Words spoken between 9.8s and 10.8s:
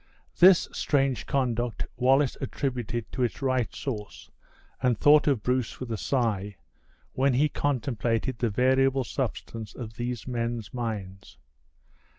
these men's